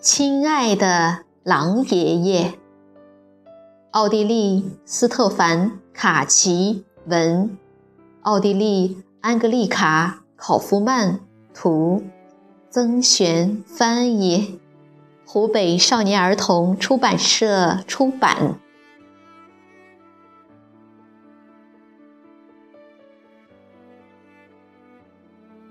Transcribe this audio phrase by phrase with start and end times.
[0.00, 2.54] 亲爱的狼爷爷，
[3.90, 7.58] 奥地利斯特凡·卡奇文，
[8.22, 11.18] 奥地利安格丽卡·考夫曼
[11.52, 12.04] 图，
[12.70, 14.60] 曾璇翻译，
[15.26, 18.54] 湖北少年儿童出版社出版。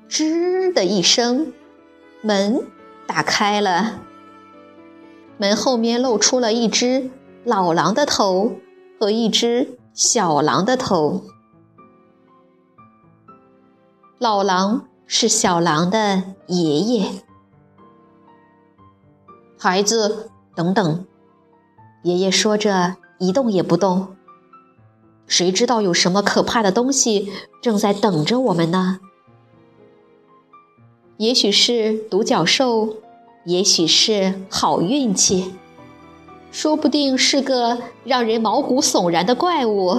[0.10, 1.54] 吱的一声，
[2.22, 2.62] 门
[3.08, 4.02] 打开了。
[5.38, 7.12] 门后面露出了一只
[7.44, 8.54] 老狼的头
[9.00, 11.24] 和一只小狼的头。
[14.18, 17.12] 老狼是小狼的爷爷。
[19.60, 21.06] 孩子，等等！
[22.04, 24.16] 爷爷说着，一动也不动。
[25.28, 29.00] 谁知道有什么可怕的东西正在等着我们呢？
[31.18, 32.98] 也许是独角兽。
[33.48, 35.54] 也许是好运气，
[36.52, 39.98] 说不定是个让人毛骨悚然的怪物，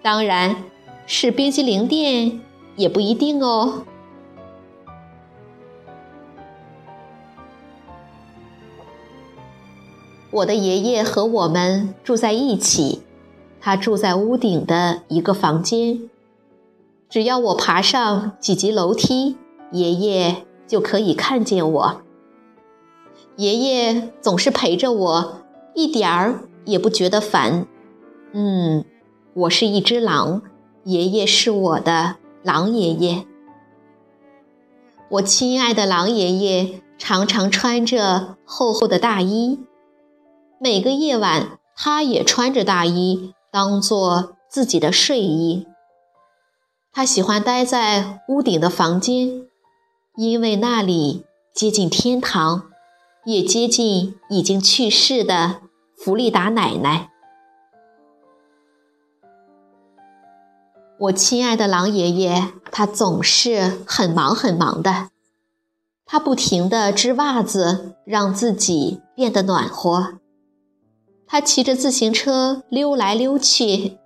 [0.00, 0.64] 当然
[1.06, 2.40] 是冰激凌店
[2.74, 3.82] 也不一定哦。
[10.30, 13.02] 我的爷爷和我们住在一起，
[13.60, 16.08] 他住在屋顶的一个房间。
[17.10, 19.36] 只要我爬上几级楼梯，
[19.72, 22.05] 爷爷就可以看见我。
[23.36, 25.42] 爷爷总是陪着我，
[25.74, 27.66] 一点儿也不觉得烦。
[28.32, 28.84] 嗯，
[29.34, 30.40] 我是一只狼，
[30.84, 33.26] 爷爷是我的狼爷爷。
[35.10, 39.60] 我亲爱的狼爷爷常常穿着厚厚的大衣，
[40.58, 45.66] 每个夜晚他也穿着大衣当做自己的睡衣。
[46.90, 49.46] 他喜欢待在屋顶的房间，
[50.16, 52.70] 因为那里接近天堂。
[53.26, 55.62] 也接近已经去世的
[55.96, 57.10] 弗利达奶奶。
[61.00, 65.08] 我亲爱的狼爷爷，他总是很忙很忙的，
[66.04, 70.20] 他不停地织袜子，让自己变得暖和。
[71.26, 73.98] 他骑着自行车溜来溜去，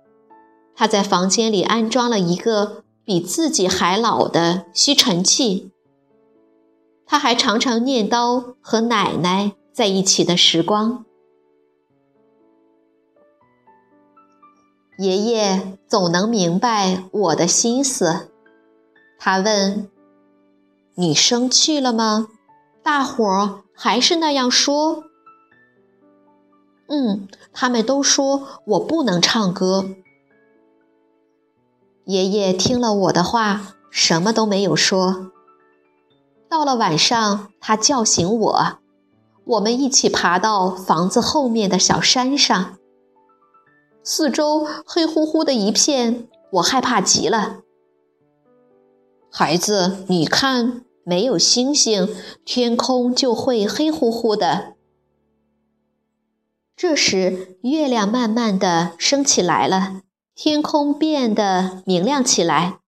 [0.75, 5.71] 他在房间里安装了一个比自己还老的吸尘器。
[7.11, 11.03] 他还常常念叨和奶奶在一起的时光。
[14.97, 18.29] 爷爷总能明白我的心思。
[19.19, 19.89] 他问
[20.95, 22.29] ：“你生气了吗？
[22.81, 25.03] 大伙儿还是那样说。
[26.87, 29.95] ”“嗯，他们都说我不能唱歌。”
[32.07, 35.29] 爷爷听了我的话，什么都没有说。
[36.51, 38.79] 到了晚上，他叫醒我，
[39.45, 42.77] 我们一起爬到房子后面的小山上。
[44.03, 47.61] 四周黑乎乎的一片，我害怕极了。
[49.31, 52.13] 孩子，你看，没有星星，
[52.43, 54.73] 天空就会黑乎乎的。
[56.75, 60.01] 这时，月亮慢慢的升起来了，
[60.35, 62.79] 天空变得明亮起来。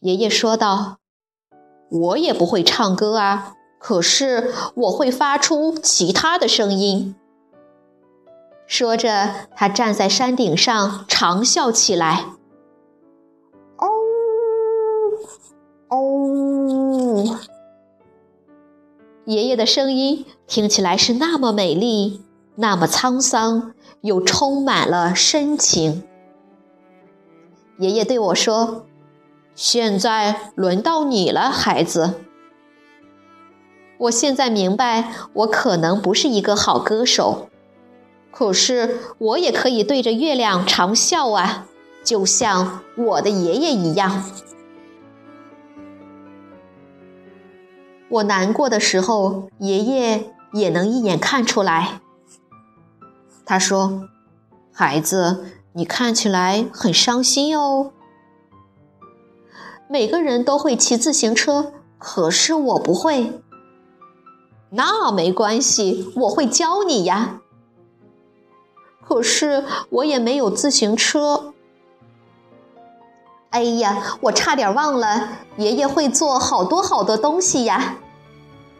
[0.00, 1.00] 爷爷说道。
[1.90, 7.14] 我也不会唱歌啊，可是我会发出其他的声音。
[8.66, 12.24] 说着，他站在山顶上长啸起来
[13.76, 13.86] ：“哦
[15.88, 17.38] 哦！”
[19.26, 22.22] 爷爷的声音听起来是那么美丽，
[22.56, 26.02] 那么沧桑，又充满了深情。
[27.78, 28.86] 爷爷对我说。
[29.54, 32.14] 现在轮到你了，孩子。
[33.98, 37.48] 我现在明白，我可能不是一个好歌手，
[38.32, 41.66] 可是我也可以对着月亮长啸啊，
[42.02, 44.24] 就像我的爷爷一样。
[48.10, 52.00] 我难过的时候，爷爷也能一眼看出来。
[53.46, 54.08] 他说
[54.72, 57.92] ：“孩子，你看起来很伤心哦。
[59.88, 63.40] 每个人都会骑自行车，可是我不会。
[64.70, 67.40] 那没关系，我会教你呀。
[69.06, 71.52] 可是我也没有自行车。
[73.50, 75.28] 哎呀，我差点忘了，
[75.58, 77.96] 爷爷会做好多好多东西呀。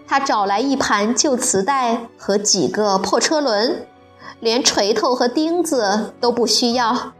[0.07, 3.87] 他找来一盘旧磁带和几个破车轮。”
[4.41, 7.13] 连锤头和钉子都不需要，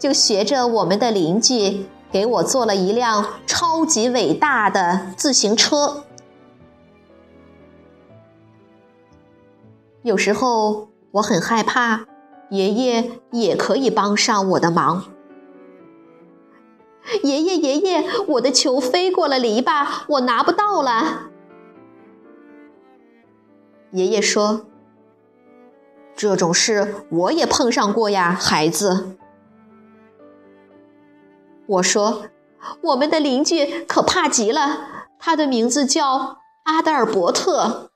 [0.00, 6.04] 就学着我们的邻居给我做了一辆超级伟大的自行车。
[10.02, 12.06] 有时候我很害怕，
[12.50, 15.04] 爷爷也可以帮上我的忙。
[17.22, 21.30] 爷爷，爷爷，我的球飞过了篱笆，我拿不到了。
[23.92, 24.66] 爷爷说。
[26.14, 29.16] 这种事我也碰上过呀，孩子。
[31.66, 32.24] 我说，
[32.82, 37.90] 我们的邻居可怕极了，他的名字叫阿德尔伯特。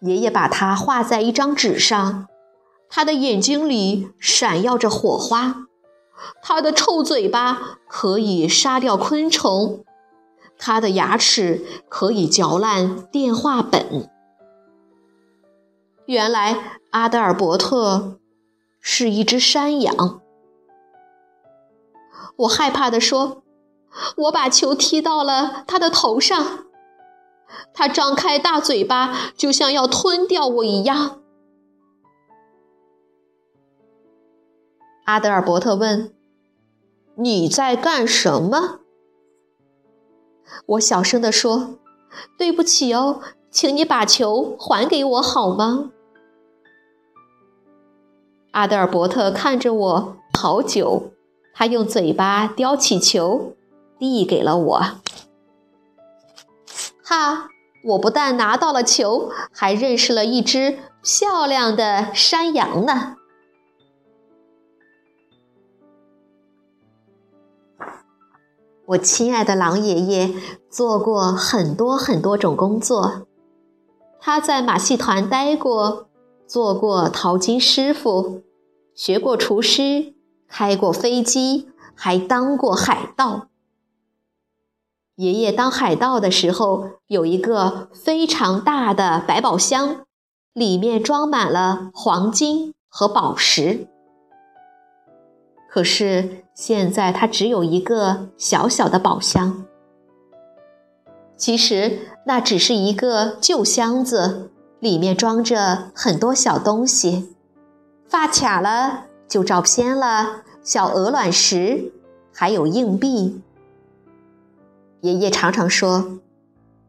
[0.00, 2.26] 爷爷把他画在一张纸上，
[2.88, 5.66] 他的眼睛里闪耀着火花，
[6.42, 9.84] 他的臭嘴巴可以杀掉昆虫，
[10.58, 14.10] 他的牙齿可以嚼烂电话本。
[16.06, 18.18] 原来阿德尔伯特
[18.80, 20.20] 是一只山羊。
[22.36, 23.42] 我害怕地说
[24.16, 26.64] ：“我把球踢到了他的头上，
[27.72, 31.20] 他张开大嘴巴，就像要吞掉我一样。”
[35.06, 36.14] 阿德尔伯特问
[37.16, 38.80] ：“你在干什么？”
[40.66, 41.78] 我小声地说
[42.38, 43.20] ：“对不起哦，
[43.50, 45.90] 请你把球还给我好吗？”
[48.52, 51.10] 阿德尔伯特看着我好久，
[51.54, 53.54] 他用嘴巴叼起球，
[53.98, 54.80] 递给了我。
[57.04, 57.48] 哈！
[57.84, 63.16] 我不但拿到了球，还认识了一只漂亮的山羊呢。
[68.86, 70.34] 我亲爱的狼爷爷
[70.70, 73.26] 做过很多很多种工作，
[74.18, 76.08] 他在马戏团待过。
[76.46, 78.42] 做过淘金师傅，
[78.94, 80.13] 学过厨师，
[80.56, 83.48] 开过飞机，还当过海盗。
[85.16, 90.06] 爷爷当海盗的时候，有一个非常大的百宝箱，
[90.52, 93.88] 里面装满了黄金和宝石。
[95.68, 99.64] 可是现在他只有一个小小的宝箱，
[101.36, 104.52] 其实那只是一个旧箱子。
[104.78, 107.34] 里面装着很多小东西，
[108.06, 111.92] 发卡了，旧照片了，小鹅卵石，
[112.32, 113.42] 还有硬币。
[115.02, 116.20] 爷爷常常说：“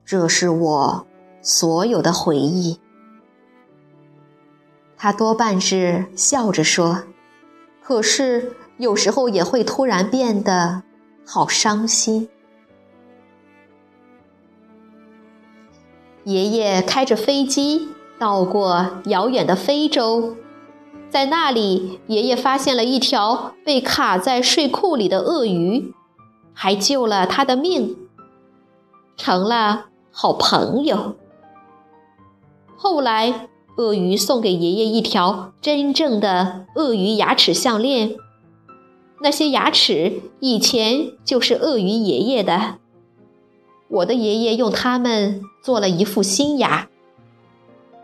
[0.05, 1.05] 这是我
[1.41, 2.79] 所有的回忆。”
[4.96, 7.03] 他多半是笑着说，
[7.84, 10.84] 可是有时候也会突然变得
[11.25, 12.29] 好伤心。
[16.24, 20.38] 爷爷开着飞机到过遥远的非洲，
[21.15, 25.93] 在那里，爷爷发现了一条被卡在睡裤里的鳄鱼，
[26.53, 27.95] 还救了他的命，
[29.15, 31.15] 成了好朋友。
[32.75, 38.17] 后来，鳄鱼送给爷爷一条真正的鳄鱼牙齿项链，
[39.22, 42.75] 那些牙齿以前就是鳄鱼爷爷的。
[43.88, 46.89] 我的爷爷用它们做了一副新牙，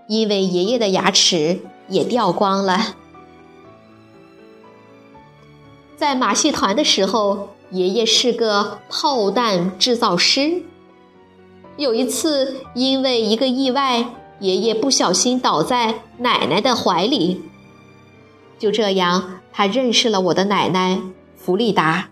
[0.08, 2.96] 因为爷爷的牙齿也掉光了。
[6.02, 10.64] 在马戏团的时候，爷爷是个炮弹制造师。
[11.78, 14.04] 有一次，因为一个意外，
[14.40, 17.44] 爷爷不小心倒在奶奶的怀里。
[18.58, 21.00] 就这样，他认识了我的奶奶
[21.36, 22.10] 弗利达。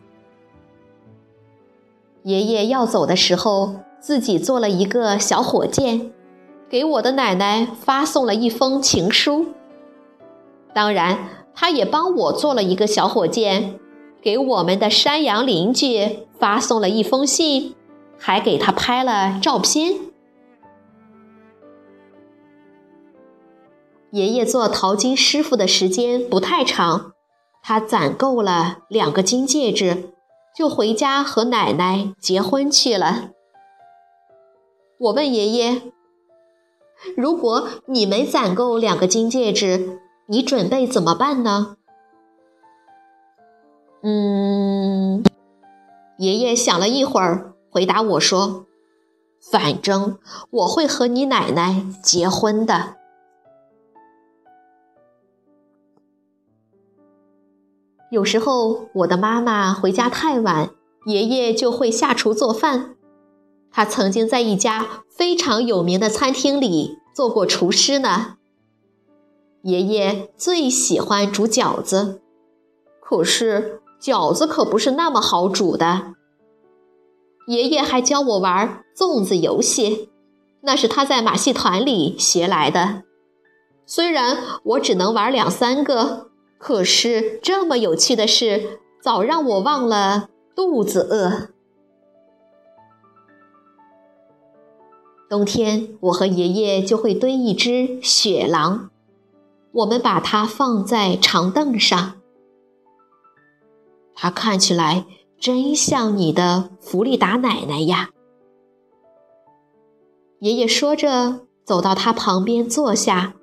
[2.21, 6.11] 爷爷要走的时候，自己做了一个小火箭，
[6.69, 9.47] 给我的奶奶发送了一封情书。
[10.75, 13.77] 当然，他也帮我做了一个小火箭，
[14.21, 17.75] 给我们的山羊邻居发送了一封信，
[18.17, 19.95] 还给他拍了照片。
[24.11, 27.11] 爷爷做淘金师傅的时间不太长，
[27.61, 30.13] 他攒够了两个金戒指，
[30.57, 33.31] 就回家和奶奶结婚去了。
[34.97, 35.81] 我问爷爷
[37.17, 41.75] ：“如果你没攒够两个金戒指，你准备怎么办呢？”
[44.01, 45.23] 嗯，
[46.17, 48.65] 爷爷想了一会儿，回答我说
[49.51, 50.17] ：“反正
[50.51, 52.95] 我会和你奶奶结婚的。”
[58.09, 60.71] 有时候我的妈妈回家太晚，
[61.05, 62.95] 爷爷就会下厨做饭。
[63.69, 68.38] 他曾经在一家非常有名的餐厅里做过厨师呢。
[69.63, 72.21] 爷爷最喜欢煮饺子，
[73.01, 76.13] 可是饺子可不是那么好煮的。
[77.47, 80.09] 爷爷还教我玩粽子游戏，
[80.61, 83.03] 那是他在马戏团里学来的。
[83.85, 91.49] 虽然我只能玩两三个，可是这么有趣的事，早让我忘了肚子饿。
[95.27, 98.88] 冬天，我和爷爷就会堆一只雪狼，
[99.79, 102.19] 我们把它放在长凳上。
[104.13, 105.05] 它看起来
[105.39, 108.09] 真像你的弗利达奶奶呀。
[110.39, 113.35] 爷爷说着，走到他旁边坐下，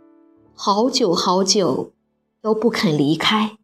[0.55, 1.93] 好久好久
[2.43, 3.57] 都不肯离开。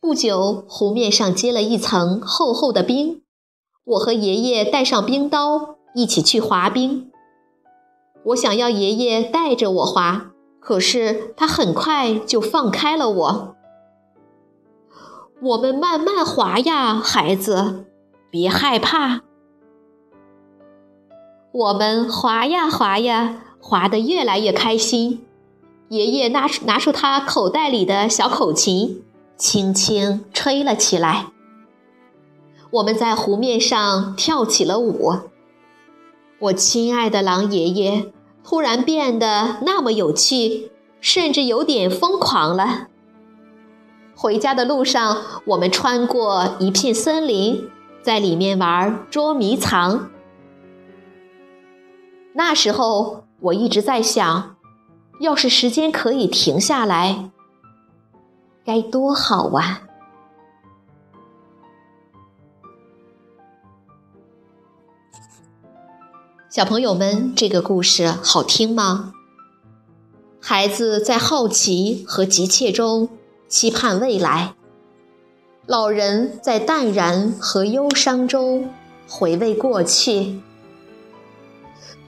[0.00, 3.22] 不久，湖面上结了一层厚厚的冰。
[3.84, 7.12] 我和爷爷带上冰刀，一起去滑冰。
[8.24, 13.56] 我想要爷爷带着我滑，可是他很快就放开了我。
[15.42, 17.86] 我们慢慢滑呀，孩子，
[18.30, 19.22] 别害怕。
[21.52, 25.26] 我们滑呀滑呀，滑得越来越开心。
[25.88, 29.02] 爷爷拿出拿出他口袋里的小口琴，
[29.36, 31.28] 轻轻吹了起来。
[32.70, 35.29] 我们在湖面上跳起了舞。
[36.40, 38.10] 我亲爱的狼爷爷
[38.42, 42.88] 突然变得那么有趣，甚至有点疯狂了。
[44.16, 47.68] 回家的路上，我们穿过一片森林，
[48.02, 50.10] 在里面玩捉迷藏。
[52.32, 54.56] 那时候，我一直在想，
[55.20, 57.30] 要是时间可以停下来，
[58.64, 59.82] 该多好啊！
[66.50, 69.12] 小朋友们，这个故事好听吗？
[70.40, 73.08] 孩子在好奇和急切中
[73.46, 74.56] 期盼未来，
[75.66, 78.68] 老人在淡然和忧伤中
[79.08, 80.40] 回味过去。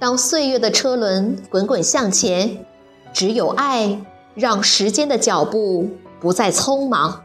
[0.00, 2.66] 当岁月的车轮滚滚向前，
[3.12, 7.22] 只有爱让时间的脚步不再匆忙。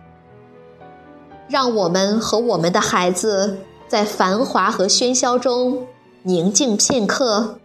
[1.49, 3.57] 让我们和我们的孩子
[3.87, 5.87] 在繁华和喧嚣中。
[6.23, 7.59] 宁静片刻，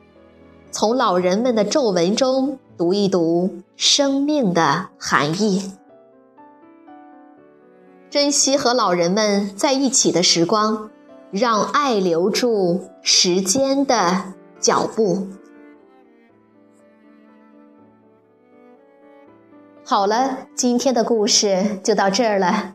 [0.71, 5.73] 从老人们的皱纹中读一读生命的含义，
[8.09, 10.91] 珍惜和老人们在一起的时光，
[11.31, 15.27] 让爱留住时间的脚步。
[19.85, 22.75] 好了，今天的故事就到这儿了。